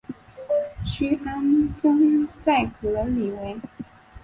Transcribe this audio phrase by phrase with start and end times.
[0.83, 3.55] 屈安丰塞格里韦。